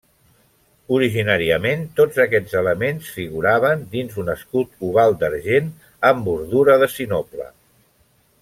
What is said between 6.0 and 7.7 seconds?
amb bordura de sinople.